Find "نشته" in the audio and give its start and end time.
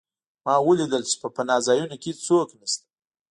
2.59-2.85